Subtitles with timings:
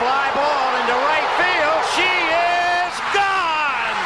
[0.00, 1.80] fly ball into right field.
[1.92, 4.00] She is gone.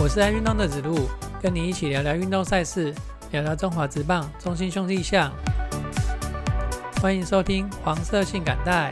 [0.00, 1.06] 我是爱运动的子路，
[1.42, 2.94] 跟你一起聊聊运动赛事，
[3.30, 5.30] 聊聊中华职棒中心兄弟象。
[7.02, 8.90] 欢迎收听黄色性感带。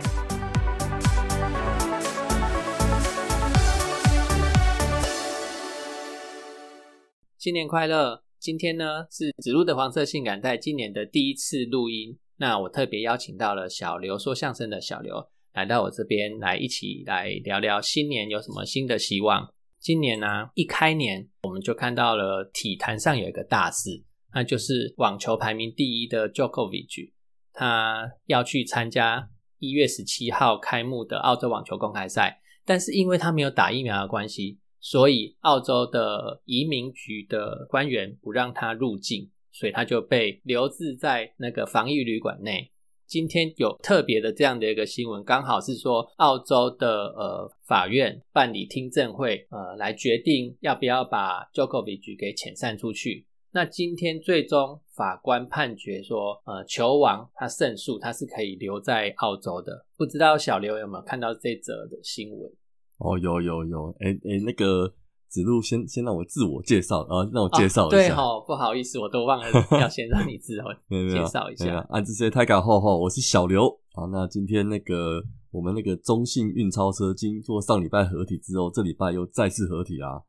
[7.39, 8.28] 新年快乐！
[8.41, 19.52] 今天呢是子路的黄色性感带今年的第一次录音，那我特别邀请到了小刘说相声的小刘来到我这边来一起来聊聊新年有什么新的希望。
[19.80, 27.12] 今年呢一开年我们就看到了体坛上有一个大事，那就是网球排名第一的 Djokovic，
[27.52, 34.60] 他要去参加一月十七号开幕的澳洲网球公开赛，但是因为他没有打疫苗的关系。
[34.91, 42.70] 所以，澳洲的移民局的官员不让他入境，所以他就被留置在那个防疫旅馆内。
[43.06, 53.26] 今天有特别的这样的一个新闻，刚好是说澳洲的呃法院办理听证会，呃来决定要不要把 Jokovic 给遣散出去。
[53.51, 59.85] 那今天最终法官判决说，呃球王他胜诉，他是可以留在澳洲的。
[59.98, 62.51] 不知道小刘有没有看到这则的新闻？
[62.99, 64.93] 哦，有有有，哎哎，那个
[65.28, 67.97] 子路先先让我自我介绍，然后让我介绍一下。
[67.97, 69.47] 对哈，不好意思，我都忘了
[69.81, 70.75] 要先让你自我
[71.09, 71.78] 介绍一下。
[71.91, 74.06] 啊，这些太搞厚厚，我是小刘啊。
[74.10, 80.21] 那今天那个我们那个中信运钞车经过上礼拜合体之后，这礼拜又再次合体啊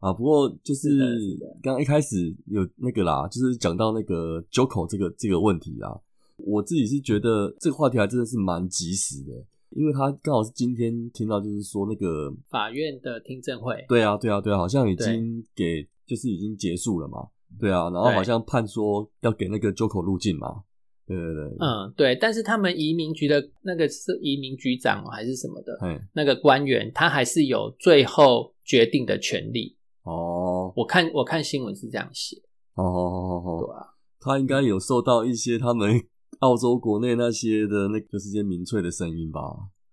[0.00, 0.12] 啊！
[0.12, 6.00] 不过就是刚刚一开始有那个啦，就是讲到那个九口这个这个问题啦，
[6.38, 9.32] 我自己是觉得这个话题还真的是蛮及时的。
[9.76, 17.26] 因为他刚好是今天听到，就是说那个法院的听证会，对啊，对啊，对啊，好像已经给，就是已经结束了嘛，
[17.58, 20.62] 对啊，然后好像判说要给那个 JOKO 入境嘛，
[21.08, 25.76] 对对对，嗯，对，但是他们移民局的那个是移民局长还是什么的，
[26.12, 30.72] 那个官员他还是有最后决定的权利哦。
[30.76, 32.36] 我看我看新闻是这样写
[32.74, 33.86] 哦，对啊，
[34.20, 36.00] 他应该有受到一些他们。
[36.40, 39.40] 澳洲国内那些的那就是些民粹的声音吧，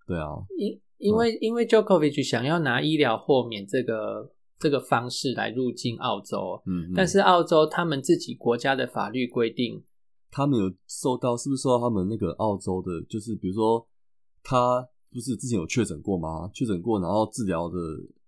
[0.06, 9.82] 对啊，因因为因为 Djokovic 想要拿医疗豁免这个这个方式来入境澳洲，嗯，但是澳洲他们自己国家的法律规定，
[10.30, 13.84] 他们有受到是不是受到他们那个澳洲的，就是比如说
[14.42, 16.48] 他不是之前有确诊过吗？
[16.54, 17.76] 确诊过，然后治疗的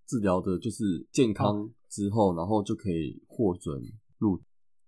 [0.06, 3.80] 治疗的就是健康之后，然后就可以获准
[4.18, 4.40] 入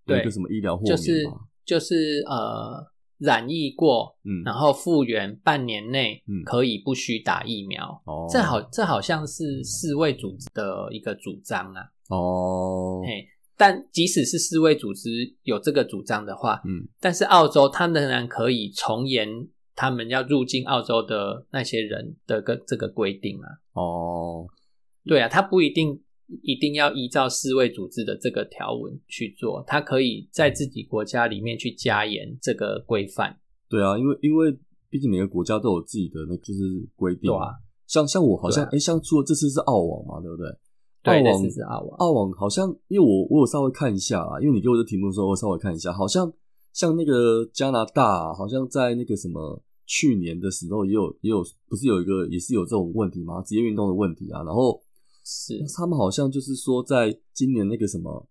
[0.07, 1.47] 有一个什么医疗豁免吗？
[1.65, 2.96] 就是呃。
[3.19, 8.03] 染疫过，嗯，然后复原半年内，嗯，可以不需打疫苗。
[8.05, 11.83] 哦，这好，这好像是世卫组织的一个主张啊。
[12.09, 15.11] 哦，嘿，但即使是世卫组织
[15.43, 19.29] 有这个主张的话，嗯，但是澳洲它仍然可以从严
[19.75, 23.49] 他们要入境澳洲的那些人的个这个规定啊。
[23.73, 24.47] 哦，
[25.05, 26.03] 对啊，它不一定。
[26.43, 33.39] 一定要依照世卫组织的这个条文去做，他可以在自己国家里面去加严这个规范。
[33.69, 34.51] 对啊，因为因为
[34.91, 36.61] 毕竟每个国家都有自己的那就是
[36.97, 37.55] 规定啊。
[37.87, 40.47] 像像我好像哎，像说这次是澳网嘛，对不对？
[41.05, 41.97] 对，这次是澳网。
[41.99, 46.33] 澳网好像因为我我有稍微看一下啊，因为你给我的题目的时候，我稍微看一下，好像
[46.73, 53.41] 像那个加拿大，好像在那个什么去年的时候也有也有不是有一个也是有这种问题吗？
[53.43, 54.83] 职业运动的问题啊，然后。
[55.29, 58.29] 是，他们好像就是说，在今年那个什么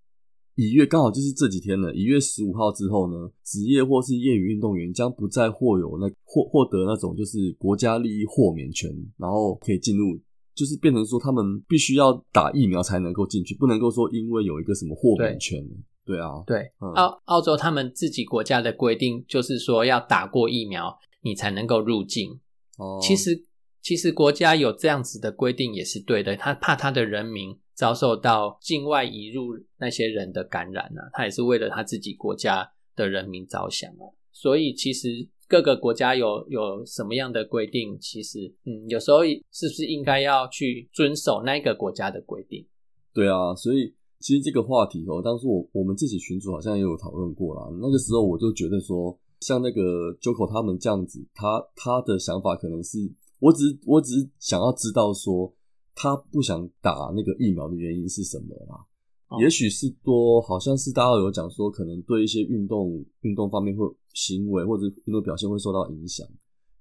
[0.55, 1.93] 一月，刚好就是这几天了。
[1.93, 10.17] 一月十五号之后呢，职业或是业余运动员将不再获有那获获得那种就是国家利益豁免权，然后可以进入，
[10.55, 15.61] 就是变成说他们必须要打疫苗才能够进去，不能够说因为有一个什么豁免权。
[16.05, 22.39] 对啊，对，澳澳洲他们自己国家的规定就是说要打过疫苗你才能够入境。
[22.77, 23.43] 哦，其实。
[23.85, 34.09] 其实国家有这样子的规定也是对的，他怕他的人民遭受到境外移入那些人的感染啊，他也是为了他自己国家的人民着想啊。
[34.31, 39.19] 所以其实各个国家有有什么样的规定，其实嗯，有时候
[39.51, 42.65] 是不是应该要去遵守那个国家的规定？
[43.13, 47.61] 对啊，所以其实这个话题哦，当初我我们自己群主好像也有讨论过啦。
[47.79, 52.97] 那个时候我就觉得说，像那个 Joko 他们这样子，他他的想法可能是。
[53.45, 55.53] 我只是我只是想要知道说
[55.93, 59.39] 他不想打那个疫苗的原因是什么啦？
[59.39, 66.27] 也许是多，好像是大家有讲说，可能对一些运动运动方面会行为或者运动表现会受到影响，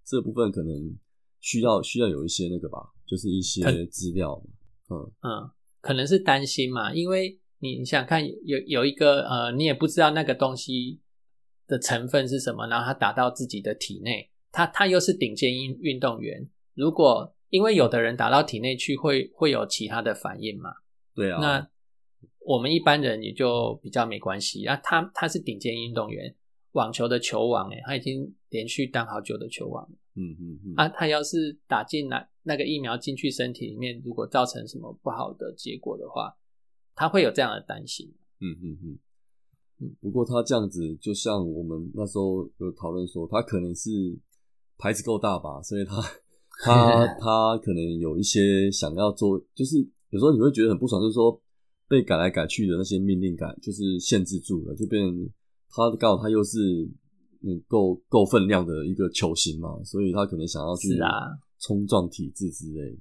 [0.04, 0.74] 这部分可能
[1.40, 4.42] 需要需要有一些那个吧，就是一些资料。
[4.90, 5.50] 嗯嗯，
[5.80, 11.00] 可能是担心嘛，因为你你想看有有一个呃，你也不知道那个东西
[11.66, 20.70] 的成分是什么，然后他打到自己的体内，他他又是顶尖运运动员，如果因为有的人打到体内去会会有其他的反应嘛，
[21.14, 21.70] 对啊，那
[22.40, 24.64] 我们一般人也就比较没关系。
[24.66, 26.34] 啊，他他是顶尖运动员，
[26.72, 29.96] 网球的球王诶，他已经连续当好久的球王了。
[30.16, 36.36] 嗯嗯嗯，啊，他要是打进来那个疫苗进去身体里面，如果造成什么不好的结果的话，
[36.94, 38.12] 他会有这样的担心。
[38.40, 38.98] 嗯嗯嗯
[39.80, 39.96] 嗯。
[40.00, 43.90] 不过他这样子，就像我们那时候有讨论说，他可能是
[44.76, 45.94] 牌子够大吧，所以他
[46.62, 49.78] 他 他可能有一些想要做，就是
[50.10, 51.40] 有时候你会觉得很不爽，就是说
[51.88, 55.04] 被改来改去的那些命令感，就是限制住了，就变
[55.70, 56.90] 他刚好他又是。
[57.46, 60.98] 嗯，够够分量的一个球星嘛，所以他可能想要去
[61.60, 63.00] 冲撞体制之类的。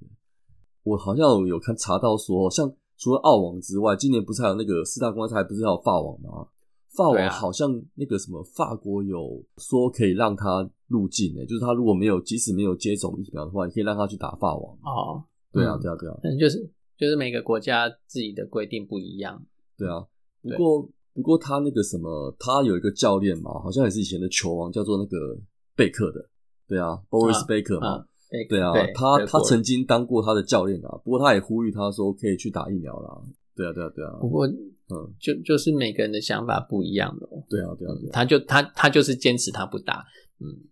[0.83, 6.45] 我好像有看查到说，像除了澳网之外，今年不是还有那个四大公开赛，不是还有法网吗？
[6.95, 14.77] 法网好像那个什么法国有说可以让他入境诶，就是他如果没有即使没有接种疫苗的话，也可以让他去打法网。
[14.83, 19.43] 哦，对啊，对啊，对啊，嗯，就是就是每个国家自己的规定不一样。
[19.77, 20.05] 对啊，
[20.41, 20.89] 不过。
[21.15, 25.37] 不过他那个什么，他有一个教练嘛，好像也是以前的球王，叫做那个
[25.75, 26.27] 贝克的，
[26.67, 28.03] 对啊，Boris Baker 嘛，
[28.49, 30.89] 对啊，他他曾经当过他的教练啊。
[31.05, 33.21] 不过他也呼吁他说可以去打疫苗啦，
[33.55, 34.17] 对啊，对啊，对啊。
[34.19, 34.47] 不过，
[34.93, 40.05] 嗯，就就是每个人的想法不一样的，对啊，对啊，他就他他就是坚持他不打，
[40.39, 40.69] 嗯。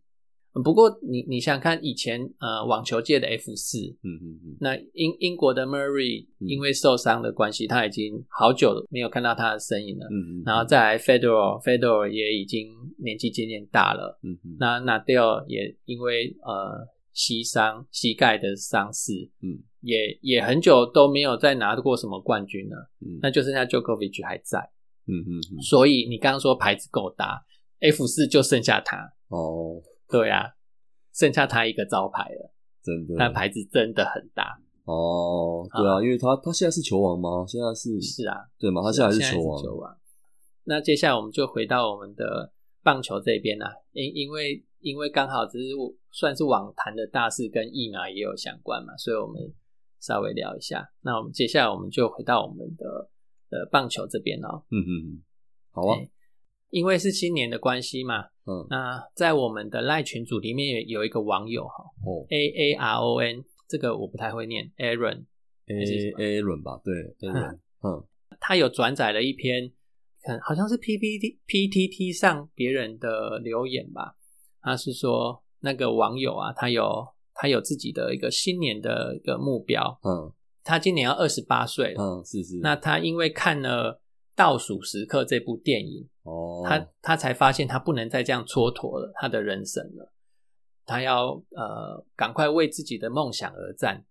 [0.66, 10.06] 不过，你你想想看，以前呃网球界的 F 四，嗯嗯嗯，那英英国的 Murray 因为受伤的关系，他已经好久没有看到他的身影了。
[10.12, 14.20] 嗯嗯，然后再来 Federer，Federer 也已经年纪渐渐大了。
[14.24, 22.90] 嗯嗯，那那 Dale 也因为呃膝伤、膝盖的伤势，嗯，也也很久都没有再拿过什么冠军了。
[23.02, 24.60] 嗯，那就剩下 Djokovic 还在。
[25.08, 27.44] 嗯嗯，所以你刚刚说牌子够大
[27.80, 28.98] ，F 四就剩下他。
[29.28, 29.82] 哦。
[30.08, 30.44] 对啊，
[31.14, 35.66] 剩下他一个招牌了，真的，但牌子真的很大哦。
[35.72, 37.46] 对啊，因为他他现在是球王吗？
[37.48, 38.82] 现在是是啊，对吗？
[38.84, 39.64] 他现在是球王。
[39.64, 39.98] 球王。
[40.66, 42.52] 那接下来我们就回到我们的
[42.84, 45.70] 棒球这边啦，因因为因为刚好只是
[46.12, 49.42] 算是网坛的大事，跟疫苗也有相关嘛，所以我们
[50.02, 50.86] 稍微聊一下。
[51.02, 53.10] 那我们接下来我们就回到我们的
[53.52, 54.66] 呃棒球这边哦。
[54.72, 55.24] 嗯嗯嗯，
[55.72, 55.98] 好啊。
[56.72, 65.76] 因为是新年的关系嘛，嗯，那在我们的赖群组里面有一个网友哈，哦，A A R O N，这个我不太会念，Aaron，A
[66.40, 66.94] Aaron 吧，对，
[67.30, 68.08] Aaron，嗯，
[68.40, 69.70] 他有转载了一篇，
[70.24, 74.16] 看好像是 P P T P T T 上别人的留言吧，
[74.62, 77.06] 他是说那个网友啊，他有
[77.42, 80.32] 他有自己的一个新年的一个目标，嗯，
[80.64, 84.00] 他今年要二十八岁了，嗯，是是，那他因为看了。
[84.34, 90.12] 倒数时刻这部电影，哦，他他才发现他不能再这样蹉跎了他的人生了，
[90.86, 94.04] 他要呃赶快为自己的梦想而战。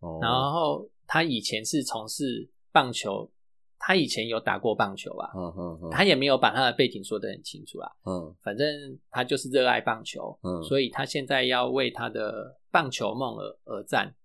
[0.00, 3.30] 哦，然后他以前是从事棒球，
[3.78, 8.66] 他以前有打过棒球啊，嗯嗯嗯，他也没有把他的背景说得很清楚啊，嗯，反正
[9.10, 14.16] 他就是热爱棒球，嗯，所以他现在要为他的棒球梦而而战。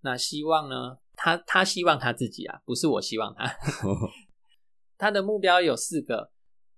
[0.00, 3.44] 那希望呢，他他希望他自己啊，不是我希望他。
[4.98, 6.32] 他的目标有四个，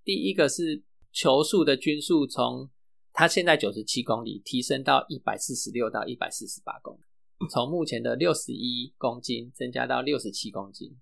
[0.04, 0.82] 第一个是
[1.12, 2.68] 球速的均速从
[3.12, 10.98] 他现在九十七公里提升到一百四十六到一百四十八公里，从目前的六十一公斤增加到六十七公斤。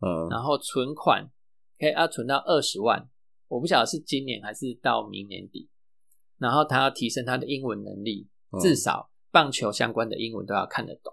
[0.00, 1.28] 嗯，然后存款
[1.78, 3.10] 可以要存到二十万，
[3.48, 5.68] 我不晓得是今年还是到明年底。
[6.38, 8.28] 然后他要提升他的英文能力，
[8.60, 11.12] 至少棒球相关的英文都要看得懂。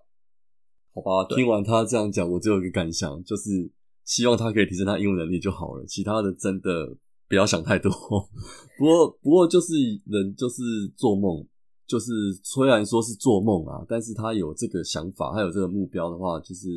[0.94, 3.72] 好吧，听完他这样讲，我只有一个感想，就是。
[4.06, 6.96] 希望他可以提升他英文能力就好了，其他的真的
[7.28, 7.90] 不要想太多。
[8.78, 9.74] 不过，不过就是
[10.06, 10.62] 人就是
[10.96, 11.44] 做梦，
[11.88, 12.12] 就是
[12.44, 16.68] 虽然说是做梦啊，但是他有这个想法，他有这个目标的话，就是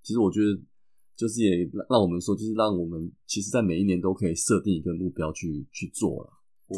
[0.00, 0.56] 其实我觉得
[1.16, 6.30] 就是也让我们说，就是让我们其实，在每一年都可以设定一个目标去去做了。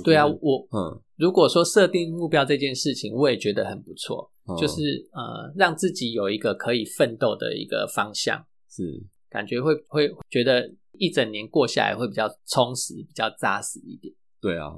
[0.03, 9.05] 对啊，我嗯，如果说设定目标这件事情，我也觉得很不错，就是呃，让自己有一个可以奋斗的一个方向是。
[9.31, 14.15] 感觉会会觉得一整年过下来会比较充实，比较扎实一点。
[14.41, 14.73] 对啊，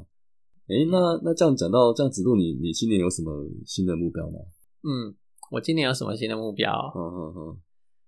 [0.66, 3.30] 哎，那那这样讲到这样子路，你你今年有什么
[3.64, 4.40] 新的目标吗？
[4.82, 5.14] 嗯，
[5.52, 6.72] 我今年有什么新的目标？
[6.96, 7.60] 嗯嗯嗯，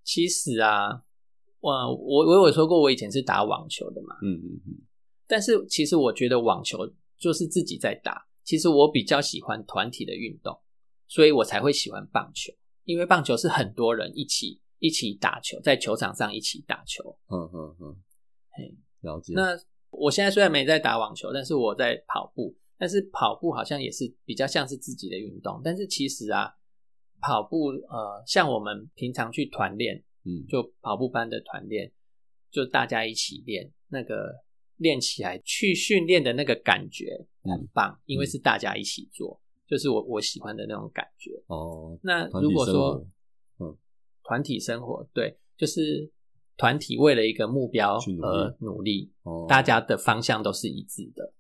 [0.03, 1.05] 其实啊，
[1.61, 4.17] 我我我有说过，我以前是打网球的嘛。
[4.25, 4.79] 嗯嗯嗯。
[5.29, 6.79] 但是其实我觉得网球
[7.23, 10.61] 就是自己在打，其实我比较喜欢团体的运动，
[11.07, 12.53] 所以我才会喜欢棒球，
[12.83, 14.61] 因为棒球是很多人一起。
[14.85, 17.17] 一起打球，在球场上一起打球。
[17.29, 17.97] 嗯嗯嗯，
[18.51, 19.33] 嘿，了解。
[19.33, 19.57] 那
[19.91, 22.53] 我现在虽然没在打网球，但是我在跑步。
[22.77, 25.61] 但是跑步好像也是比较像是自己的运动。
[25.63, 26.53] 但是其实啊，
[27.21, 31.93] 跑步呃，像我们平常去团练，嗯，就跑步班的团练，
[32.51, 34.35] 就大家一起练，那个
[34.77, 41.31] 练起来去训练的那个感觉很棒，因为是大家一起做，就是我我喜欢的那种感觉。
[41.47, 43.07] 哦，那如果说，
[43.59, 43.77] 嗯，
[44.25, 46.11] 团体生活，对，就是
[46.57, 51.33] 团体为了一个目标而努力，哦，大家的方向都是一致的。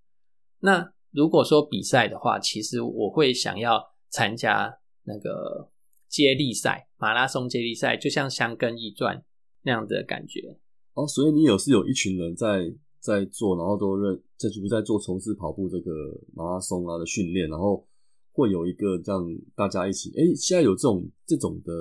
[0.61, 5.71] 那如果说比赛的话，其实我会想要参加那个
[6.09, 9.19] 接力赛，马拉松接力赛，就像《香根一转》
[9.63, 10.59] 那样的感觉。
[10.95, 15.91] 哦，所以你有是有一群人在在做，然后都认这就不在做从事跑步这个
[16.33, 17.85] 马拉松啊的训练，然后
[18.33, 19.21] 会有一个这样
[19.57, 20.11] 大家一起。
[20.11, 21.73] 哎，现在有这种这种的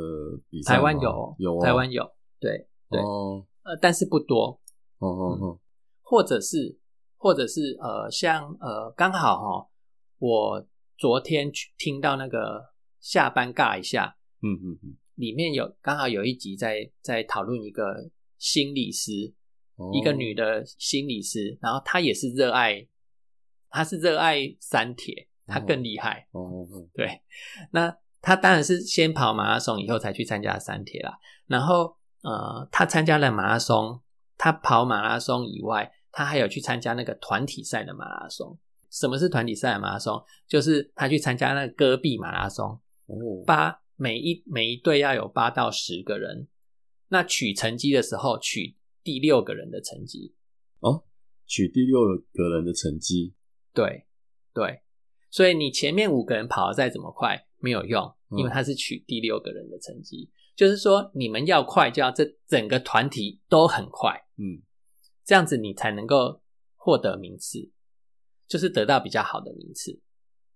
[0.49, 0.77] 比赛吗？
[0.77, 2.03] 台湾有，有啊，台湾有，
[2.39, 4.59] 对对，哦呃，但是不多，
[4.97, 5.59] 哦哦哦，
[6.01, 6.79] 或者是
[7.17, 9.69] 或者是呃，像呃，刚好哈，
[10.17, 18.09] 我昨天去听到那个下班尬一下，嗯嗯嗯，里面有刚好有一集在在讨论一个
[18.39, 19.33] 心理师，哦
[19.93, 22.87] 一个女的心理师，然后她也是热爱，
[23.69, 26.27] 她是热爱三铁，她更厉害。
[26.31, 27.21] 哦对，
[27.71, 31.17] 那她当然是先跑马拉松，以后才去参加三铁啦。
[31.47, 33.99] 然后呃，她参加了马拉松，
[34.37, 38.57] 她跑马拉松以外，她还有去参加那个团体赛的马拉松。
[38.89, 40.21] 什么是团体赛的马拉松？
[40.47, 46.47] 就是她去参加那个戈壁马拉松，哦，八每一每一队要有八到十个人，
[47.07, 50.35] 那取成绩的时候取第六个人的成绩。
[50.79, 51.03] 哦，
[51.45, 52.01] 取第六
[52.33, 53.33] 个人的成绩，
[53.73, 54.05] 对
[54.53, 54.81] 对，
[55.29, 60.31] 所以你前面五个人跑的再怎么快没有用，嗯因为他是取第六个人的成绩。
[60.55, 64.61] 就是说，你们要快，就要这整个团体都很快，嗯，
[65.23, 66.41] 这样子你才能够
[66.75, 67.71] 获得名次，
[68.47, 70.01] 就是得到比较好的名次。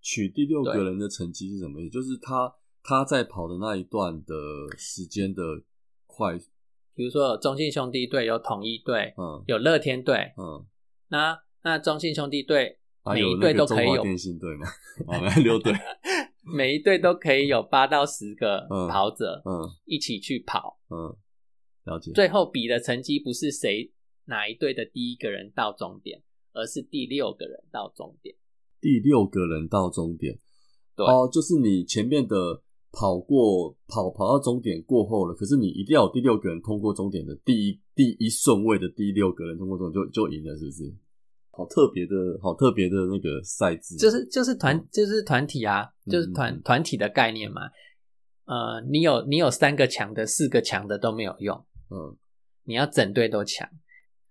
[0.00, 1.90] 取第六个人的成绩是什么意思？
[1.90, 4.34] 就是他他在跑的那一段的
[4.76, 5.42] 时间的
[6.06, 6.38] 快，
[6.96, 9.44] 比如说有中信兄弟队有统一队，嗯。
[9.46, 10.66] 有乐天队，嗯，
[11.08, 14.66] 那那中信兄弟队每一队都可以有电信队嘛，
[15.06, 15.72] 啊， 六队，
[16.42, 18.88] 每一队都可以有八到十个嗯。
[18.88, 19.68] 跑者嗯。
[19.84, 21.14] 一起去跑，嗯，
[21.84, 23.92] 了解，最后比的成绩不是谁
[24.24, 26.22] 哪一队的第一个人到终点，
[26.54, 28.34] 而是第六个人到终点。
[28.80, 30.38] 第六个人到终点，
[30.96, 31.04] 对。
[31.06, 32.62] 哦，就是你前面的
[32.98, 40.94] 跑过跑跑到终点过后了，可是你一定要有第六个人通过终点的第一第一顺位的第六个人通过终点就就赢了，是不是？
[41.50, 47.62] 好特别的，好特别的那个赛制，就是就是团就是团体啊，嗯就是团团体的概念嘛。
[48.46, 51.56] 呃，你有你有三个强的，四个强的都没有用，
[51.90, 52.16] 嗯
[52.64, 53.68] 你要整队都强，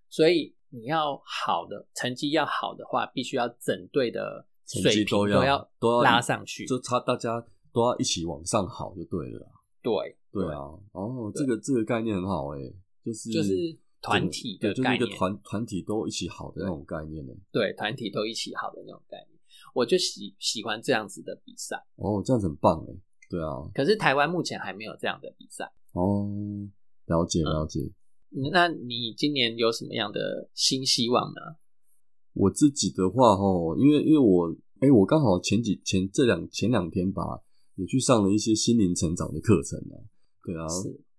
[0.10, 6.66] 所以你要好的成绩要好的话，必须要整队的成水平绩都要要都要拉上去。
[6.66, 9.48] 就差大家都要一起往上好就对了啦。
[9.84, 9.94] 对
[10.32, 12.60] 对啊，哦，这个这个概念很好哎，
[13.04, 13.54] 就是就是
[14.02, 17.34] 团体的对，就是一个团团体都一起好的那种概念呢。
[17.52, 19.40] 对团体都一起好的那种概念，
[19.74, 21.76] 我就喜喜欢这样子的比赛。
[21.98, 22.96] 哦，这样子很棒哎。
[23.30, 25.72] 对啊，可是台湾目前还没有这样的比赛。
[25.94, 26.28] 哦，
[27.06, 27.80] 了解嗯了解。
[28.52, 31.42] 那你今年有什么样的新希望呢？
[32.34, 37.42] 我自己的话哦，因为因为我哎，我刚好前几前这两前两天吧，
[37.76, 39.96] 也去上了一些心灵成长的课程啊。
[40.44, 40.68] 对啊，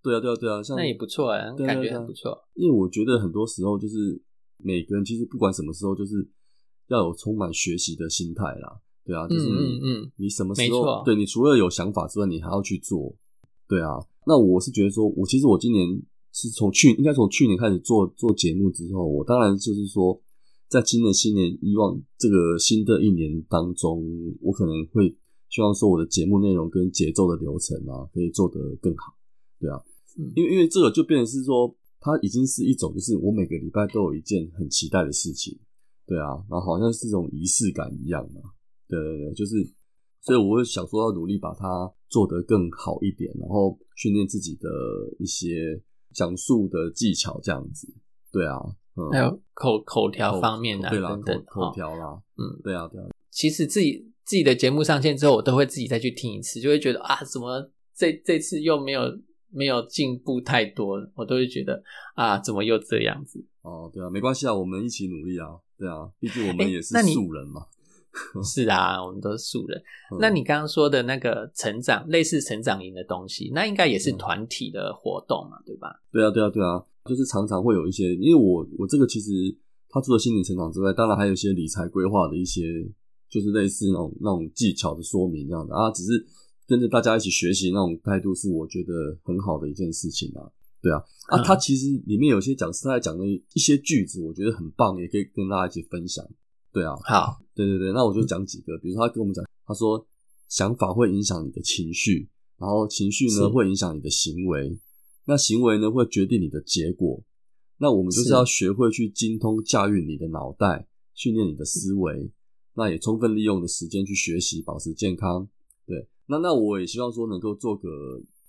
[0.03, 2.39] 对啊，对啊，对啊，像那也不错对啊对啊觉很不错。
[2.55, 4.21] 因为我觉得很多时候就是
[4.59, 6.29] 每个人其实不管什么时候，就是
[6.89, 8.81] 要有充满学习的心态啦。
[9.05, 13.15] 对啊，就是你、嗯嗯嗯你什么时候对你除了有想法之外，你还要去做。
[13.69, 16.01] 对啊，那我是觉得说，我其实我今年
[16.33, 20.21] 是从去应该从去年开始做做节目之后，我当然就是说，
[20.69, 24.05] 在今年新年以往这个新的一年当中，
[24.41, 25.17] 我可能会
[25.49, 29.15] 希望说我的节目内容跟节奏的流程啊，可以做得更好。
[29.59, 29.81] 对啊，
[30.19, 35.59] 嗯因为因为这个就变成是说，它已经是一种，就是我每个礼拜都有一件很期待的事情，
[36.07, 38.41] 对啊，然后好像是这种仪式感一样嘛，
[38.89, 39.57] 对对对，就是，
[40.21, 44.69] 所以我会想说要努力把它做得更好一点，然后训练自己的
[45.19, 47.89] 一些讲述的技巧，这样子，
[48.31, 48.59] 对啊，
[48.97, 59.01] 嗯，还有口口条方面啊，对啦，等等口口哦条啦，嗯，对啊对啊，其实自己自己的节目上线之后，我都会自己再去听一次，就会觉得啊，怎么这这次又没有
[59.51, 61.83] 没有进步太多，我都会觉得
[62.15, 63.43] 啊，怎么又这样子？
[63.63, 65.47] 哦对啊，没关系啊，我们一起努力啊，
[65.79, 67.67] 对啊，毕竟我们也是素人嘛，
[68.45, 69.81] 是啊，我们都是素人。
[70.11, 76.01] 嗯那你刚刚说的那个成长，类似成长营的东西，那应该也是嗯团体的活动嘛，对吧？
[76.13, 79.31] 对啊，对啊，对啊，就是常常会有一些，因为我我这个其实
[79.89, 82.63] 他除了心理成长之外，当然还有一些理财规划的一些，
[83.29, 86.27] 就是类似那种那种技巧的说明这样的啊，只是
[86.67, 90.51] 跟着大家一起学习那种态度，是我觉得很好的一件事情啊。
[90.83, 96.25] 对啊，啊，嗯他其实里面有些讲师他在讲的一些句子，我觉得很棒，也可以跟大家一起分享。
[96.73, 100.07] 对啊，好，对对对，那我就讲几个，比如说他跟我们讲，他说
[100.49, 102.29] 想法会影响你的情绪，
[102.59, 104.79] 然后情绪呢会影响你的行为，
[105.25, 107.23] 那行为呢会决定你的结果。
[107.79, 112.31] 那我们就是是要学会去精通驾驭你的脑袋，训练你的思维，
[112.77, 115.49] 那也充分利用的时间去学习，保持健康。
[115.87, 117.89] 对，那那我也希望说能够做个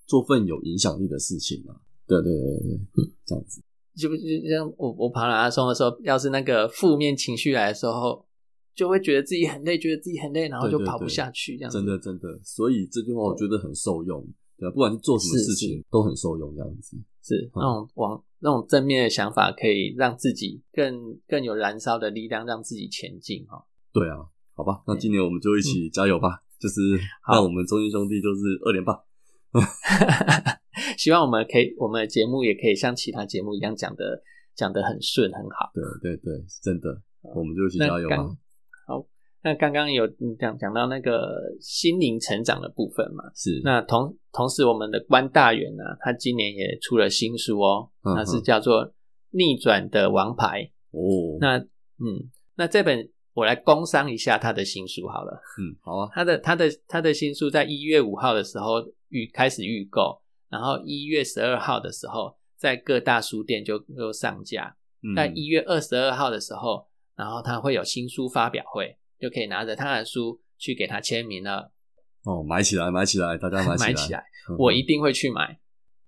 [0.05, 1.74] 做份有影响力的事情啊。
[2.05, 3.62] 对对对对对，这样子。
[3.96, 8.25] 就就像我我跑马拉松的时候，要是那个负面情绪来的时候，
[8.75, 14.24] 就会觉得自己很累，觉得自己很累，然后就跑不下去，这样子真的真的，所以这句话我觉得很受用，
[14.57, 16.96] 对啊，不管是做什么事情都很受用，这样子。
[17.24, 23.65] 是嗯那种往那种正面的想法，可以让自己更更有燃烧的力量，让自己前进哈。
[23.98, 24.18] 对啊，
[24.54, 26.82] 好吧，那今年我们就一起加油吧，就是
[27.27, 28.94] 让我们中心兄弟就是二连霸。
[30.98, 34.22] 希望我们可以，我们的节目也可以像其他节目一样讲的
[34.56, 35.72] 讲的很顺很好。
[35.74, 37.01] 对对对，真的，
[37.36, 38.18] 我们就一起加油吧。
[38.86, 39.04] 好，
[39.42, 43.24] 那刚刚有你讲讲到那个心灵成长的部分嘛？
[43.34, 48.86] 是，那同同时，我们的关大元呢、他今年也出了新书哦，嗯那是叫做
[49.32, 50.63] 《逆转的王牌》。
[50.92, 55.39] 哦，那嗯，那这本我来工商一下他的新书好了。
[55.60, 64.75] 嗯，好啊，他的他的他的新书在一月五号的时候预开始预购，然后一月十二号的时候在各大书店就就上架。
[65.03, 71.72] 嗯在一月二十二号的时候，然后他会有新书发表会，就可以拿着他的书去给他签名了，
[72.24, 74.20] 哦，买起来，买起来，大家买 起来，买起来。
[74.50, 75.60] 嗯我一定会去买。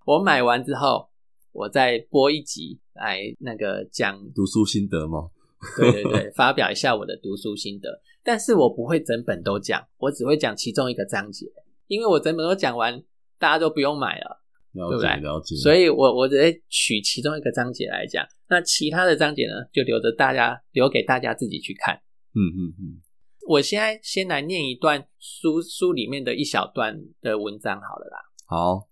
[0.05, 1.07] 我买完之后，
[1.51, 5.29] 我再播一集来那个讲，读书心得嘛。
[5.77, 8.01] 对对对，发表一下我的读书心得。
[8.23, 11.45] 但是我不会整本都讲，我只会讲其中一个章节，
[11.87, 13.03] 因为我整本都讲完，
[13.37, 14.37] 大家都不用买了。
[14.73, 21.95] 了对不对解了解，所以我我只会取其中一个章节来讲，那其他的章节呢，就留着大家留给大家自己去看。
[22.35, 23.01] 嗯嗯嗯，
[23.47, 28.19] 我现在先来念一段书书里面的一小段的文章好了啦。
[28.45, 28.87] 好，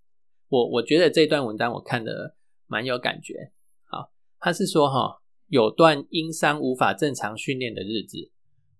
[0.50, 3.52] 我我觉得这段文章我看的蛮有感觉。
[3.86, 8.32] 好，他是说哈，有段因伤无法正常训练的日子，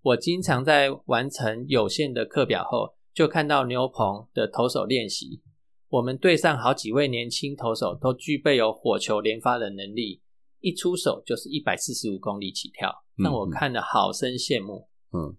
[0.02, 5.40] 我经常在完成有限的课表后，就看到牛棚的投手练习。
[5.88, 10.20] 我们队上好几位年轻投手都具备有火球连发的能力，
[10.60, 14.86] 一出手就是一百四十五公里起跳，让我看了好生羡慕。
[15.12, 15.34] 嗯，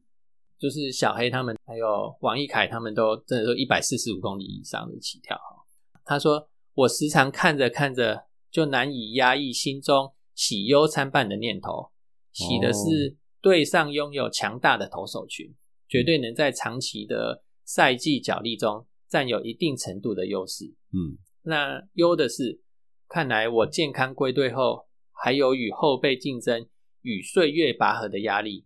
[0.57, 5.63] 就是小黑他们还有王一凯他们都真的都一百四十五公里以上的起跳哈。
[6.03, 11.91] 他说：“我时常看着看着，就难以压抑心中喜忧参半的念头。
[12.31, 15.53] 喜的是队上拥有强大的投手群，
[15.89, 20.73] 绝对能在长期的赛季角力中占有一定程度的优势。
[20.93, 22.61] 嗯，那忧的是，
[23.09, 26.65] 看来我健康归队后，还有与后辈竞争、
[27.01, 28.65] 与岁月拔河的压力。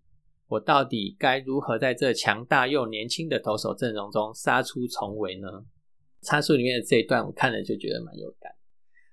[0.49, 5.47] 我到底该如何在这强大又年轻的投手阵容中杀出重围呢？
[6.21, 8.51] 参数里面的这一段，我看了就觉得蛮有感。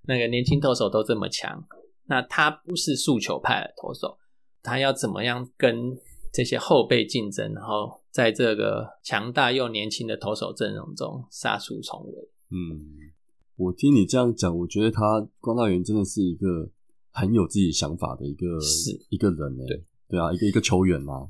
[0.03, 1.67] 那个年轻投手都这么强，
[2.11, 4.19] 那他不是速球派的投手，
[4.65, 5.97] 他要怎么样跟
[6.33, 12.29] 这些后辈竞争，然后在这个强大又年轻的投手阵容中杀出重围？
[12.51, 13.15] 嗯，
[13.55, 16.69] 我听你这样讲，我觉得他光大元真的是一个
[17.13, 19.65] 很有自己想法的一个是一个人呢。
[19.69, 21.29] 对对啊，一个一个球员啊。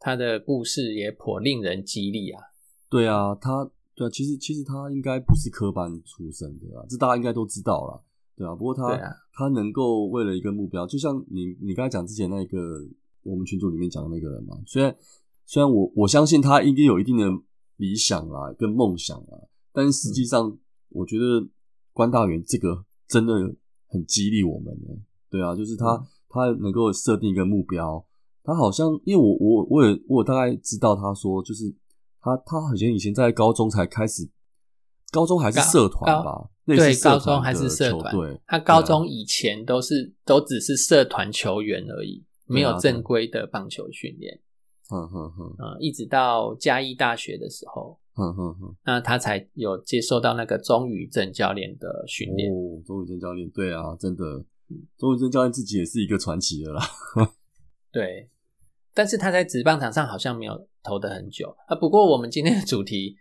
[0.00, 2.42] 他的故事也颇令人激励啊。
[2.88, 8.00] 对啊，他对啊，其实其实他应该不是科班出身的啊，这大家应该都知道啦。
[8.40, 9.12] 对啊，不过他、啊。
[9.32, 12.58] 他能够为了一个目标，就像你你刚才讲之前那个
[13.22, 14.94] 我们群组里面讲的那个人嘛，虽然
[15.46, 17.24] 虽然我我相信他应该有一定的
[17.76, 19.38] 理想啦跟梦想啦，
[19.72, 20.58] 但是实际上
[20.90, 21.48] 我觉得
[21.94, 23.32] 关大元这个真的
[23.86, 24.94] 很激励我们呢。
[25.30, 28.04] 对啊，就是他、他能够设定一个目标，
[28.42, 31.74] 他好像因为我我我也我有大概知道他说就是
[32.20, 34.28] 他他好像以前在高中才开始，
[35.10, 44.40] 高中还是社团吧，对，高中还是社团球队，他高中以前都是都只是社团球员而已，没有正规的棒球训练。
[44.88, 52.52] 哼哼哼呃，一直到嘉义大学的时候，嗯嗯嗯，那他才有接受到那个钟宇正教练的训练。
[52.52, 54.24] 哦，钟宇正教练，对啊，真的，
[54.98, 56.82] 钟宇正教练自己也是一个传奇的啦。
[57.92, 58.28] 对，
[58.92, 61.76] 但是他在职棒场上好像没有投的很久啊。
[61.76, 63.16] 不过我们今天的主题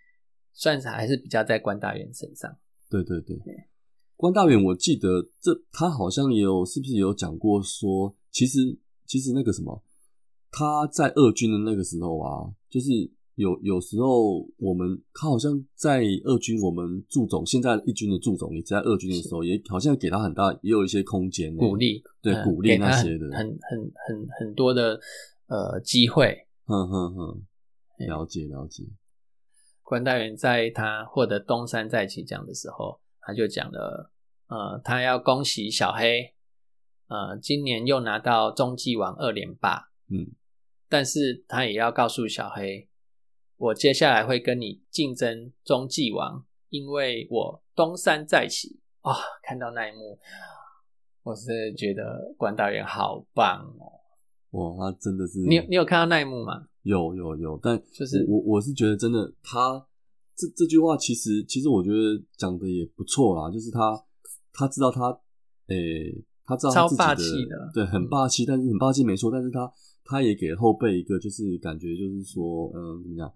[0.54, 2.52] 算是还是比较在关大元身上。
[2.90, 3.38] 对对对，
[4.16, 9.84] 关大远，我记得这他好像也有，是不是也有讲过说，其实其实那个什么，
[10.52, 12.90] 他在二军的那个时候啊，就是
[13.36, 25.00] 有有时候我们他好像在二军，我们驻总现在一军的驻总也在二军的时候，也好像给他很大，也有一些空间鼓励，对嗯鼓励那些的，很很很很很多的
[25.48, 26.36] 呃机会。
[26.66, 27.42] 哼哼哼，
[28.06, 28.84] 了解了解，
[29.90, 34.12] 关大元在他获得东山再起奖的时候，他就讲了，
[34.46, 36.36] 呃，他要恭喜小黑，
[37.08, 40.30] 呃，今年又拿到中继王二连霸，嗯，
[40.88, 42.88] 但是他也要告诉小黑，
[43.58, 50.20] 我接下来会跟你竞争中继王，因为我东山再起啊、看到那一幕，
[51.24, 53.98] 我是觉得关大元好棒哦。
[54.52, 56.68] 哇，他真的是你有你有看到那一幕吗？
[56.84, 59.86] 有有有，但就是我我是觉得真的，他
[60.36, 64.02] 这这句话其实其实我觉得讲的也不错啦，就是他
[64.54, 65.10] 他知道他
[65.68, 69.70] 诶、他知道他自己超霸气的对，很霸气，但是很霸气没错，但是他
[70.06, 73.32] 他也给后辈一个就是感觉就是说，嗯，怎么讲，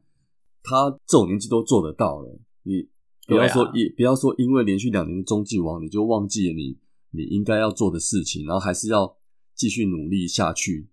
[0.64, 2.88] 他这种年纪都做得到了，你
[3.28, 6.78] 不要说、也不要说因为连续两年的中继王你就忘记了你
[7.12, 9.18] 你应该要做的事情，然后还是要
[9.54, 10.88] 继续努力下去，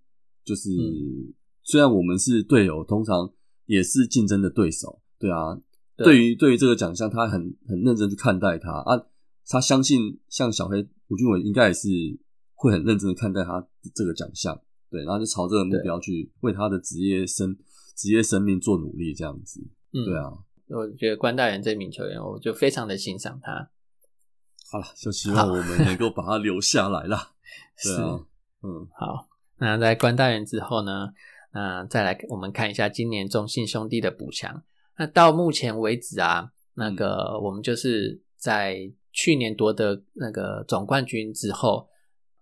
[0.45, 0.71] 就是。
[0.71, 1.33] 嗯
[1.71, 3.33] 虽然我们是队友，通常
[3.67, 5.57] 也是竞争的对手，对啊。
[5.97, 9.07] 对对于对于这个奖项，他很很认真去看待他啊。
[9.47, 11.89] 他相信像小黑吴俊伟应该也是
[12.55, 17.57] 会很认真的看待他这个奖项，对，然后就朝这个目标去为他的职业生
[17.95, 19.61] 职业生命做努力，这样子，
[19.93, 20.33] 嗯，对啊。
[20.69, 23.71] 我觉得关大元这名球员，我就非常的欣赏他。
[24.71, 27.33] 好了，就希望我们能够把他留下来啦。
[27.83, 28.25] 对是啊，
[28.63, 29.29] 嗯，好，
[29.59, 31.09] 那在关大元之后呢，
[31.53, 34.63] 那再来我们看一下今年中信兄弟的补强。
[34.97, 41.89] 那到目前为止啊，那个我们就是在去年夺得那个总冠军之后，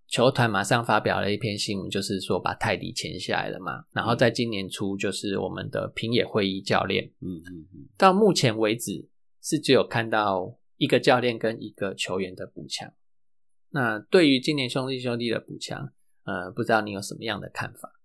[0.09, 3.85] 球团马上发表了一篇新闻，就是说把泰迪签下来了嘛。
[3.93, 9.09] 然后在今年初，就是我们的平野会议教练，嗯嗯嗯，到目前为止
[9.41, 12.93] 是只有看到一个教练跟一个球员的补强。
[13.71, 15.93] 那对于今年兄弟兄弟的补强，
[16.25, 17.98] 呃，不知道你有什么样的看法？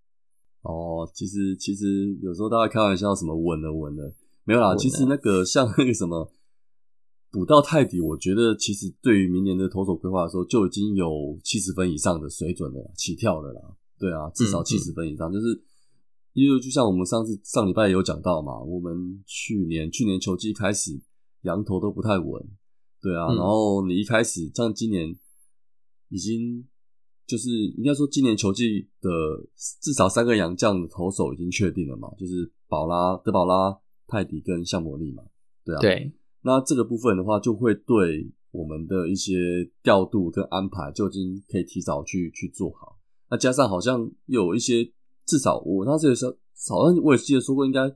[0.64, 4.14] 哦，其实其实有时候大家开玩笑，什么稳了稳了，
[4.46, 4.76] 没有啦。
[4.76, 6.32] 其实那个像那个什么
[7.32, 13.62] 补到泰迪，我觉得其实对于明年的投手规划的时候，就已经有七十分以上的水准了，起跳了啦。
[14.00, 15.64] 对啊，至少嗯七十分以上，就是
[16.34, 21.02] 因为就像我们上次上礼拜有讲到嘛，我们去年去年球季开始
[21.42, 22.42] 羊头都不太稳，
[23.02, 25.16] 对啊，嗯然后你一开始像今年
[26.10, 26.66] 已经
[27.34, 29.10] 就是应该说今年球季的
[29.82, 35.24] 至少三个洋将的投手已经确定了嘛，就是宝拉、德保拉、泰迪跟向伯利嘛，
[35.66, 39.34] 对啊，，对，那这个部分的话，就会对我们的一些
[39.82, 43.00] 调度跟安排就已经可以提早去去做好。
[43.32, 44.84] 那加上好像又有一些，
[45.26, 46.28] 至少我那时候是
[46.70, 47.90] 好像我也记得说过，应该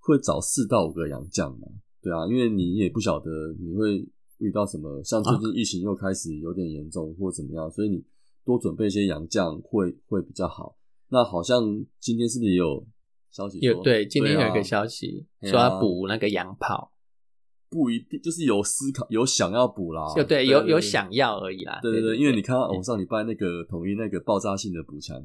[0.00, 1.66] 会找四到五个洋将嘛，
[2.02, 8.04] 对啊，因为你也不晓得你会遇到什么，像最近疫情又开始有点严重或怎么样，所以你
[8.46, 10.76] 多准备一些洋将会会比较好。
[11.08, 11.60] 那好像
[12.00, 12.86] 今天是不是也有
[13.30, 13.58] 消息？
[13.58, 14.62] 有对，今天有一个。
[14.62, 16.90] 消息说要补那个洋炮，
[17.70, 20.12] 不一定，就是有思考，有想要补啦。
[20.16, 21.78] 就对，有有想要而已啦。
[21.80, 25.16] 对对对，对，因为你看到我上礼拜那个统一那个爆炸性的补强，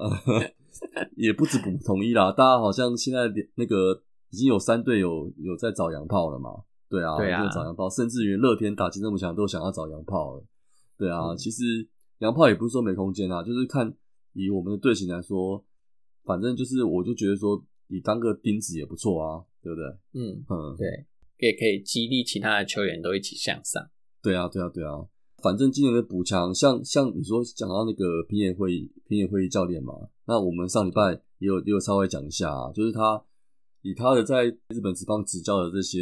[0.00, 0.42] 呃，
[1.16, 6.50] 也不止补统一啦，大家好像现在那个已经有三队有有在找洋炮了嘛。
[6.88, 10.44] 对啊，对啊找洋炮，甚至于乐天打击这么强都想要找洋炮了。
[10.98, 11.86] 对啊，嗯其实
[12.20, 13.92] 洋炮也不是说没空间啊，就是看
[14.32, 15.62] 以我们的队形来说，
[16.24, 19.86] 反正就是我就觉得说，你当个钉子也不错啊，对不对？
[20.14, 20.86] 嗯，嗯，对，
[21.38, 23.90] 也可以激励其他的球员都一起向上。
[24.22, 25.06] 对啊，对啊，对啊。
[25.42, 29.94] 反正今年的补强，像像你说讲到那个平野会议平野会议教练嘛，
[30.26, 33.24] 那我们上礼拜也有也有稍微讲一下、啊，就是他
[33.80, 35.98] 以他的在日本职棒执教的这些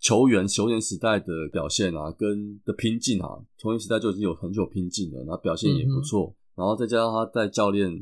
[0.00, 7.92] 球员球员时代的表现啊，跟的拼劲啊，球员时代就已经有很久拼劲了，然后表现也不错，然后再加上他在教练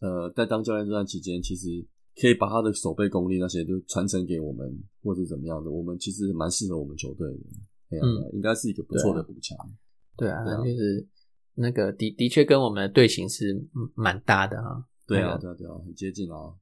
[0.00, 1.84] 呃在当教练这段期间，其实
[2.20, 7.40] 可以把他的手背功力那些都传承给我们，或者怎么样的，我们其实蛮适合我们球队的。
[7.90, 9.56] 哎呀、嗯应该是一个不错的补强。
[10.16, 11.06] 对啊，对啊就是
[11.54, 14.84] 那个的的确跟我们的队形是嗯蛮搭的哈。
[15.06, 16.54] 对啊，那个对啊，对啊，很接近啊。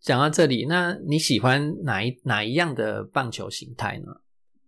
[0.00, 4.16] 讲到这里，那你喜欢哪一哪一样的棒球形态呢？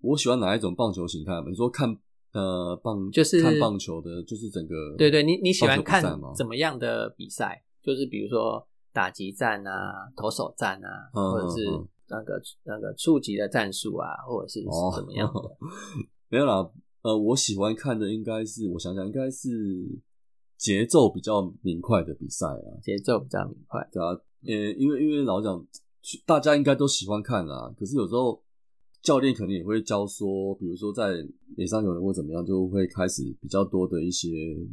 [0.00, 1.32] 我喜欢哪一种棒球形态？
[1.48, 1.88] 你说看
[2.32, 6.02] 呃棒，就是看棒球的，就是整个对对，你你喜欢看
[6.36, 7.62] 怎么样的比赛？
[7.82, 11.66] 就是比如说打击战啊、投手战啊，嗯或者是
[12.08, 15.56] 那个那个触及的战术啊，或者是哦怎么样的？
[16.28, 16.70] 没有啦。
[17.02, 19.48] 呃，我喜欢看的应该是，我想想，应该是
[20.56, 23.86] 节奏比较明快的比赛啊，节奏比较明快。
[23.92, 25.66] 对啊，呃，因为因为老实讲，
[26.26, 28.42] 大家应该都喜欢看啊，可是有时候
[29.02, 31.26] 教练可能也会教说，比如说在
[31.56, 34.28] 脸上有人或怎么样，就会开始比较多的一些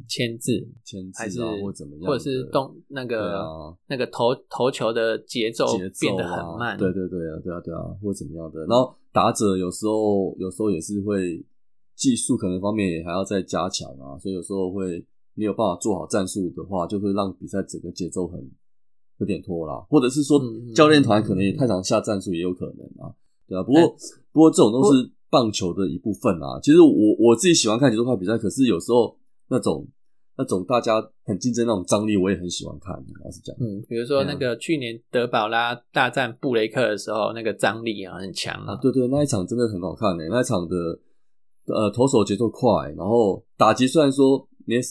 [0.08, 0.52] 签字、
[0.86, 5.66] 签字啊，或怎么样，或者是动那个、啊那个投投球的节奏
[6.00, 6.78] 变得啊很慢。
[6.78, 8.62] 对对对啊，对啊对啊，或怎么样的。
[8.68, 11.46] 然后打者有时候有时候也是会
[11.96, 18.50] 技术可能方面也还要再加强啊，所以有时候会没有办法做好战术的话，就会让比赛整个节奏很
[19.22, 20.42] 有点拖啦，或者是说
[20.76, 23.14] 教练团可能也太常下战术也有可能啊，
[23.48, 23.62] 对啊。
[23.62, 23.96] 不过
[24.34, 26.60] 不过这种都是棒球的一部分啊。
[26.62, 29.16] 其实我我自己喜欢看节奏快比赛，可是有时候
[29.48, 29.88] 那种
[30.36, 32.96] 那种大家很竞争那种张力，我也很喜欢看。
[33.24, 40.76] 老实讲，嗯，比如说那个去年德保拉大战布雷克的时候，那个张力啊很强啊，对对，那一场真的很好看诶、那一场的
[41.68, 44.82] 呃投手节奏快，然后打击虽然说没有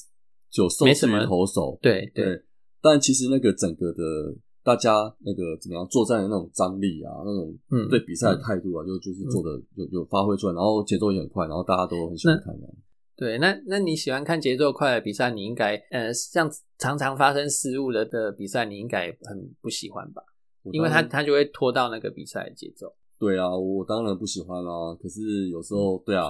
[0.68, 2.42] 受制于没什么投手，对对对，
[2.80, 4.02] 但其实那个整个的
[4.62, 12.74] 大家那个怎么样作战的那种张力啊，那种嗯对比赛的态度啊，就就是做的有有发挥出来，然后节奏也很快，然后大家都很喜欢看这样。
[13.16, 20.22] 对，那那你喜欢看节奏快的比赛，你应该呃像常常发生失误的的比赛，你应该很不喜欢吧？
[20.72, 22.94] 因为他他就会拖到那个比赛的节奏。
[23.18, 26.26] 对啊，我当然不喜欢啦、可是有时候对啊，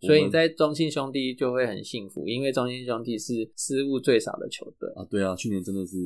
[0.00, 4.88] 所以你在中信兄弟就会很幸福，因为中信兄弟是失误最少的球队。
[4.96, 5.96] 啊对啊，去年真的是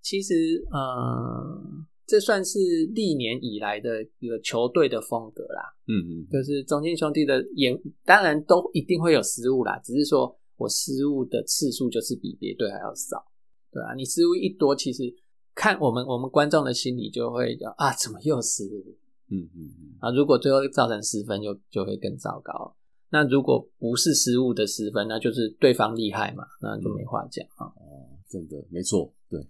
[0.00, 1.60] 其实，呃，
[2.06, 2.58] 这算是
[2.94, 5.62] 历年以来的一个球队的风格啦。
[5.86, 13.22] 嗯嗯就是中信兄弟的也当然都一定会有失误啦，只是说我失误的次数就是比别队还要少，
[13.70, 15.14] 对啊，你失误一多，其实
[15.54, 18.96] 看我们我们观众的心理就会叫啊，怎么又失误
[19.28, 20.10] 嗯嗯嗯，啊？
[20.12, 22.74] 如果最后造成失分就，就会更糟糕。
[23.10, 27.66] 那如果不是失误的失分，那就是对方厉害嘛，那就没话讲啊。
[27.66, 29.40] 哦，真的没错，对，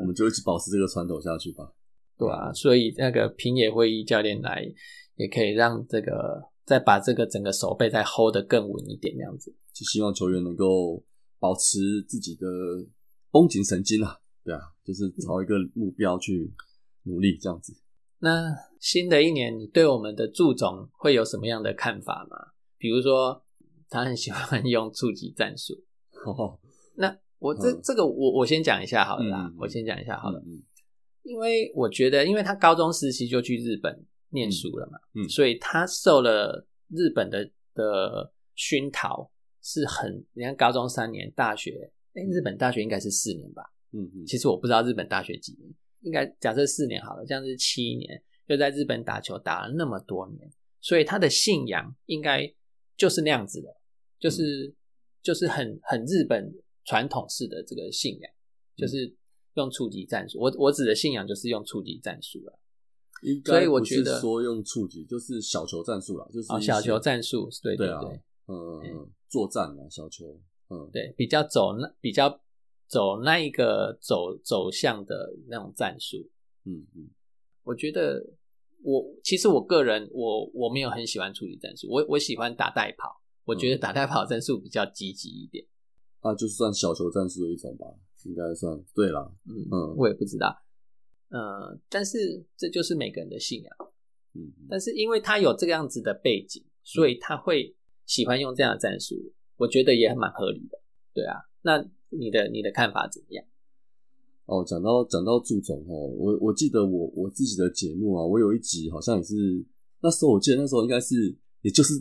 [0.00, 1.72] 我们就一直保持这个传统下去吧。
[2.16, 4.64] 对啊，所以那个平野会议教练来，
[5.16, 9.52] 也可以让这个再把这个整个手背再 hold 得更稳一点，这样子。
[9.72, 11.02] 就希望球员能够
[11.40, 12.46] 保持自己的
[13.32, 16.52] 绷紧神经啊，对啊，就是朝一个目标去
[17.02, 17.74] 努力这样子。
[18.20, 22.53] 那新的一年，你对我们的祝总会有什么样的看法吗？
[22.78, 23.42] 比如说，
[23.88, 25.74] 他很喜欢用触及战术。
[26.26, 26.58] 哦，
[26.96, 30.62] 那我这、嗯这个我我先讲一下好了啦，嗯我先讲一下好了，嗯
[31.22, 39.30] 因为我觉得，因为他高中时期就去日本念书了嘛，所以他受了日本的的熏陶
[39.62, 43.62] 是很，你看高中三年，大学，哎、日本大学应该是四年吧？
[43.92, 52.42] 嗯嗯，其实我不知道日本大学几年，应该假设四年好了，这样是七年，又在日本打球打了那么多年，所以他的信仰应该
[52.96, 53.76] 就是那样子的，
[54.18, 54.74] 就是、
[55.22, 56.54] 就是很很日本
[56.84, 58.32] 传统式的这个信仰，
[58.76, 59.14] 就是
[59.54, 60.38] 用触及战术。
[60.38, 62.58] 我我指的信仰就是用触及战术了，
[63.22, 68.10] 应该所以我觉得说用触及，就是小球战术了，就是哦，小球战术，对对啊对，
[68.46, 72.40] 嗯嗯嗯，作战啊，小球，嗯，对，比较走那比较
[72.86, 76.18] 走那一个走走向的那种战术。
[76.64, 77.10] 嗯嗯。
[77.62, 78.22] 我觉得
[78.84, 85.64] 我其实我个人我我没有很喜欢处理战术，我我喜欢打带跑，我觉得打带跑战术比较积极一点。
[86.20, 87.86] 啊，就算小球战术的一种吧，
[88.24, 89.32] 应该算对啦。
[89.46, 90.54] 嗯嗯我也不知道，
[91.30, 93.76] 呃，但是这就是每个人的信仰。
[94.34, 99.14] 嗯嗯但是因为他有这个样子的背景，所以他会喜欢用这样的战术，
[99.56, 100.78] 我觉得也蛮合理的。
[101.14, 103.44] 对啊，那你的你的看法怎么样？
[104.46, 109.34] 哦，讲到讲到祝总哦，我我记得我我自己的节目啊，我有一集好像也是
[110.02, 111.94] 那时候，我记得那时候应该是也就是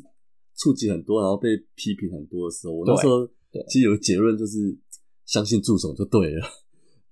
[0.57, 4.77] 触及很多，然后被批评很多的时候，我那时候对其实有个结论就是
[5.25, 6.45] 相信祝总就对了，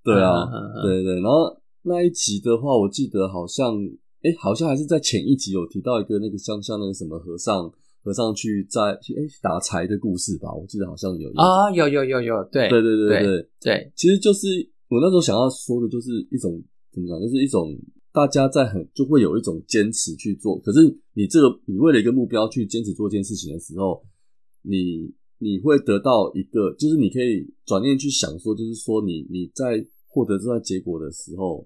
[0.03, 0.45] 对啊，
[0.83, 1.15] 对对。
[1.21, 3.73] 然后那一集的话，我记得好像
[4.23, 7.71] 哎，好像还是在前一集有提到一个那个像像那个什么和尚
[8.03, 8.99] 和尚去在哎
[9.41, 13.49] 打柴的故事吧，我记得好像有有啊、有有有有，对对对对对对。
[13.61, 14.47] 对，其实就是
[14.91, 17.79] 我那时候想要说的，就是一种怎么讲，就是一种
[18.11, 20.59] 大家在很就会有一种坚持去做。
[20.59, 20.79] 可是
[21.13, 24.03] 你这个你为了一个目标去坚持做一件事情的时候，
[24.63, 31.65] 你你会得到一个，就是你可以转念去想说，就是说你你在获得这段结果的时候，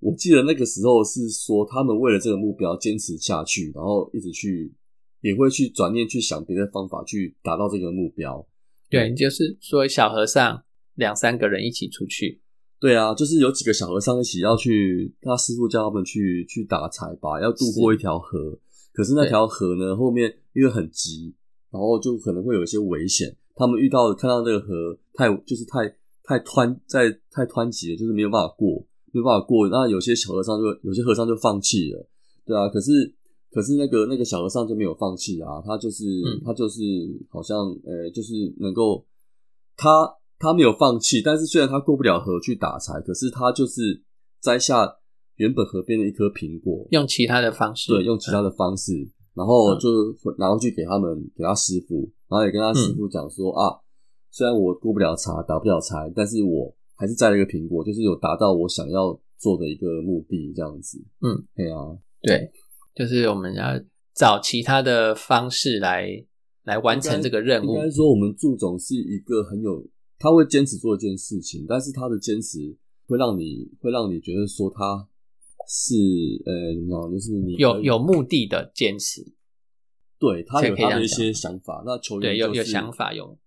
[0.00, 4.74] 我记得那个时候是说他们为了这个目标坚持下去，然后一直去
[5.20, 8.44] 也会去转念去想别的方法去达到这个目标。
[8.90, 10.64] 对，就是说小和尚
[10.96, 12.40] 两三个人一起出去，
[12.84, 18.58] 对啊，就是有几个小和尚一起要去，他师傅叫他们去去打柴吧，要渡过一条河。
[18.92, 21.34] 可是那条河呢，后面因为很急，
[21.70, 23.34] 然后就可能会有一些危险。
[23.54, 25.88] 他们遇到看到那个河太就是太
[26.24, 29.66] 太湍在太湍急了，就是没有办法过，没有办法过。
[29.70, 32.06] 那有些小和尚就有些和尚就放弃了，
[32.44, 32.68] 对啊。
[32.68, 33.10] 可是
[33.50, 36.82] 可是那个那个小和尚就没有放弃啊，他就是、嗯他就是
[37.30, 39.02] 好像呃就是能够
[39.74, 40.06] 他
[40.38, 44.02] 他没有放弃，但是虽然他过不了河去打柴，可是他就是
[44.40, 44.96] 摘下
[45.36, 48.92] 原本河边的一颗苹果，用其他的方式，对，用其他的方式，
[49.34, 49.88] 然后嗯就
[50.38, 53.78] 拿回去给他们，给他师傅，然后也跟他师傅讲说、啊，
[54.30, 60.98] 虽然我过不了茶，打不了柴，但是我还是摘了一个苹果，就是有达到我想要做的一个目的，这样子。
[61.20, 62.50] 嗯，对啊，对，
[62.94, 63.64] 就是我们要
[64.14, 66.08] 找其他的方式来
[66.62, 67.74] 来完成这个任务。
[67.74, 67.82] 应。
[67.82, 69.84] 该说，我们祝总是一个很有，
[70.18, 72.58] 他会坚持做一件事情，但是他的坚持
[73.06, 75.08] 会让你会让你觉得说他
[75.68, 75.94] 是
[76.46, 79.24] 呃怎么讲，就是你有有目的的坚持，
[80.18, 83.38] 对他有他的一些想法，那球员对，有就是有想法，有。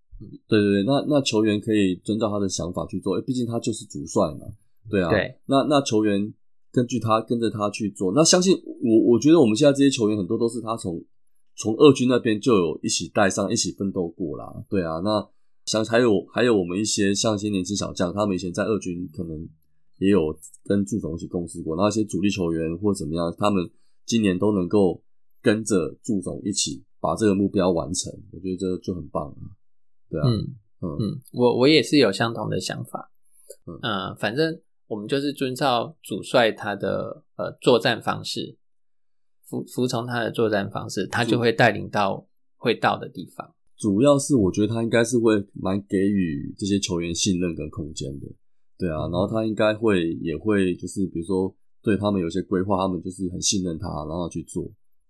[0.47, 4.47] 对对对，那那球员可以遵照他的想法去做，毕竟他就是主帅嘛，
[4.89, 6.33] 对啊，对，那那球员
[6.71, 10.99] 根据他跟着他去做，那相信我，我觉得我们现在这些球员很多都是他从
[11.55, 15.29] 从二军那边就有一起带上，一起奋斗过啦，对啊，那
[15.67, 19.47] 像还有还有我们一些像一些年轻小将，他们以前在二军可能
[19.99, 23.69] 也有跟祝总一起共事过，然后一些主力球员或怎么样，他们
[24.05, 25.03] 今年都能够
[25.41, 29.53] 跟着祝总一起把这个目标完成，我觉得这就很棒啊。
[30.09, 33.11] 对啊，嗯嗯嗯，我我也是有相同的想法。
[33.65, 38.57] 嗯嗯、反正我们就是遵照主帅他的呃作战方式，
[39.43, 42.25] 服服从他的作战方式，他就会带领到
[42.55, 43.53] 会到的地方。
[43.77, 48.27] 主要是我觉得他应该是会蛮给予这些球员信任跟空间的，
[48.77, 54.69] 对啊，然后他应该会也会就是比如说对他们有些规划，他们就是很信任他，然后去做，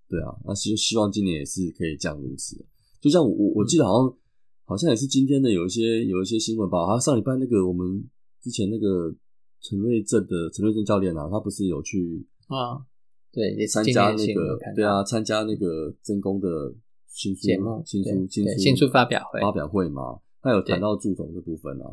[0.10, 2.58] 对啊，那希希望今年也是可以这样如此。
[3.00, 4.18] 就像我我我记得好像
[4.66, 8.04] 好像也是今天的有一些有一些新闻吧，他上礼拜那个我们
[8.42, 9.16] 之前那个
[9.62, 12.84] 陈瑞正的陈瑞正教练啊，他不是有去啊、
[13.32, 16.74] 对，也参加那个对啊，参加那个真功的
[17.18, 21.90] 新书节目新书新书新书发表会发表会嘛，他有谈到祝总这部分啊，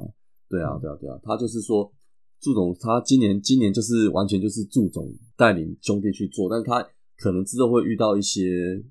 [0.51, 1.91] 对啊对啊对啊，他就是说
[2.41, 8.85] 祝总他今年今年就是完全就是祝总带领兄弟去做，但是他可能之后会遇到一些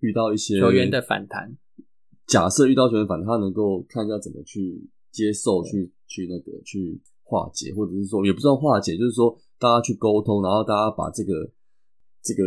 [0.00, 1.54] 遇到一些球员的反弹。
[2.26, 11.52] 假设遇到球员反弹，他能够看一下怎么去接受、去去那个去化解，或者是说也不知道化解，就是说大家去沟通，然后大家把这个
[12.22, 12.42] 这个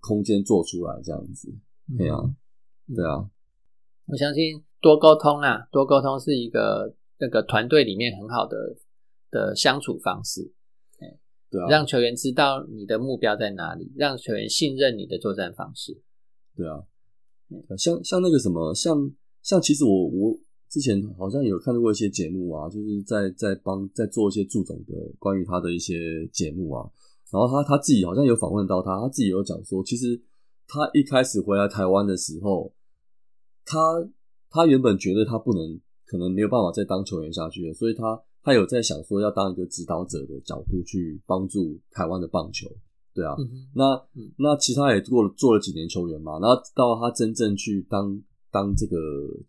[0.00, 1.52] 空间做出来，这样子。
[1.98, 2.22] 对啊，
[2.94, 3.30] 对啊，
[4.06, 8.76] 我相信多沟通啊，多沟通是一个那个团队里面很好的
[9.30, 10.52] 的相处方式，
[11.50, 16.00] 对啊，让球员知道你的目标在哪里，让球员信任你的作战方式。
[16.56, 16.82] 对啊，
[17.78, 19.10] 像像那个什么，像
[19.42, 26.88] 像其实我我之前好像有看到过一些节目啊，就是在在帮在做一些祝总的关于他的一些节目啊，
[27.32, 30.20] 然后他他自己好像有访问到他，他自己有讲说，其实
[30.68, 32.72] 他一开始回来台湾的时候，
[33.70, 34.10] 他
[34.50, 42.66] 他原本觉得他不能，可能没有办法再当球员下去了，所以他他有在想说要当一个指导者的角度去帮助台湾的棒球，
[43.14, 44.32] 对啊，嗯那嗯。
[44.36, 48.96] 那其他也做了做了几年球员嘛，然后到他真正去当当这个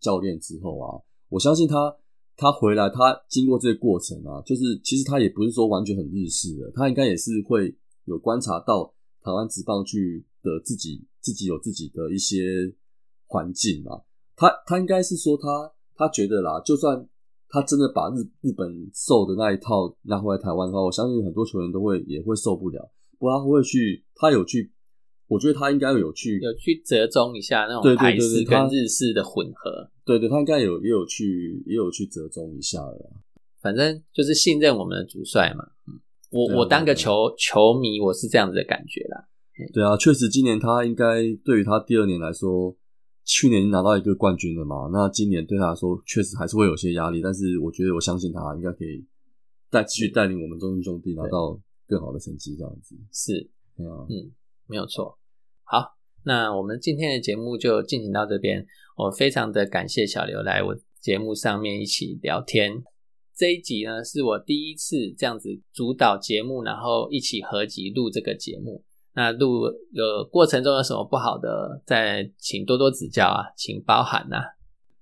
[0.00, 1.96] 教练之后啊，我相信他
[2.36, 12.72] 他回来，他经过这个过程啊，就是其实他也不是说完全很日式的，他应该也是会有观察到台湾职棒去的自己自己有自己的一些
[13.26, 13.96] 环境啊，
[14.36, 17.06] 他他应该是说他他觉得啦，就算
[17.48, 22.90] 他真的把日日本受的那一套拿回来台湾的话，我相信很多球员都会也会受不了。
[23.18, 24.72] 不过他会去，他有去，
[25.28, 33.20] 我觉得他应该有去，有去折中一下那种台式跟对对他日式的混合，对对，他应该有也有去，也有去折中一下了啦。
[33.60, 35.64] 反正就是信任我们的主帅嘛。
[35.86, 39.28] 嗯，我啊我当个球球迷，我是这样子的感觉啦。
[39.72, 42.74] 对啊，确实今年他应该对于他第二年来说，
[43.24, 49.04] 去年已经拿到一个冠军了嘛，那今年对他来说确实还是会有些压力，但是我觉得我相信他应该可以
[49.70, 52.96] 带继续带领我们中信兄弟拿到更好的成绩，这样子。
[53.12, 54.06] 是，对啊，
[54.66, 55.18] 没有错。
[55.62, 55.94] 好，
[56.24, 58.66] 那我们今天的节目就进行到这边。
[58.96, 62.82] 我非常的感谢小刘来我节目上面一起聊天。
[63.34, 68.84] 这一集呢是我第一次这样子主导节目，然后一起合集录这个节目。
[69.14, 74.36] 那录有过程中有什么不好的，再请多多指教啊，请包涵呐、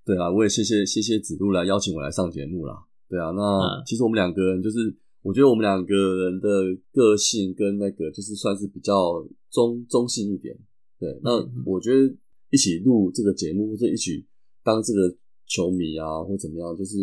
[0.05, 2.75] 对啊，我也谢谢谢谢子路来邀请我来上节目啦。
[3.09, 6.49] 对啊，那嗯其实我们两个人就是，我觉得我们两个人的
[6.93, 10.57] 个性跟那个就是算是比较中中性一点。
[10.99, 11.31] 对，那
[11.65, 12.15] 我觉得
[12.51, 14.27] 一起录这个节目或者一起
[14.63, 15.15] 当这个
[15.47, 16.97] 球迷啊或怎么样，就是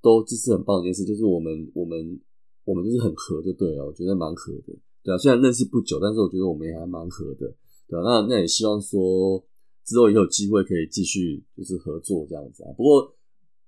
[0.00, 2.20] 都这是很棒的一件事，就是我们我们
[2.64, 4.72] 我们就是很合就对了，我觉得蛮合的，
[5.04, 7.46] 对啊，虽然认识不久，但是我觉得我们也还蛮合的，
[7.86, 9.44] 对啊，那那也希望说
[9.84, 12.72] 之后也有机会可以继续就是合作这样子啊。
[12.76, 13.14] 不过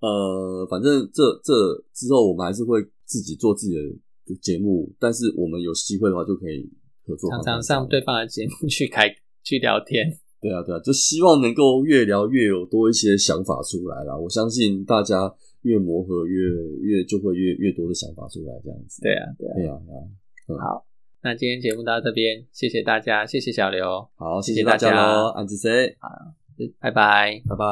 [0.00, 1.52] 呃，反正这这
[1.92, 6.68] 之后我们还是会自己做自己的节目，但是我们有机会的话就可以
[7.06, 9.04] 合作，常常上对方的节目 去开
[9.42, 10.18] 去聊天。
[10.40, 14.16] 对啊，对啊，就希望能够越聊越有多一些想法出来啦。
[14.16, 16.38] 我相信大家越磨合越
[16.82, 19.00] 越就会越越多的想法出来，这样子。
[19.02, 19.80] 对啊，对啊，对啊，
[20.46, 20.60] 对啊。
[20.60, 20.86] 好，
[21.22, 25.96] 那今天节目到这边，谢谢大家，谢谢小刘，好，谢谢大家喽，安子 C，
[26.78, 27.42] 拜拜。
[27.48, 27.64] 拜拜。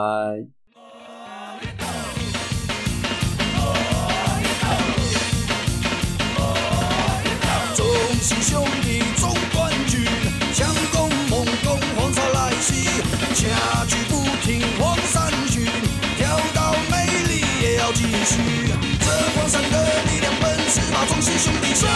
[7.77, 7.87] 中
[8.21, 10.05] 信兄弟总冠军，
[10.53, 13.01] 强攻猛攻，黄巢来袭，
[13.35, 15.65] 下去不停黄山军，
[16.17, 18.43] 跳到美丽也要继续。
[18.99, 19.07] 这
[19.39, 21.87] 黄山的力量本是把中信兄弟下，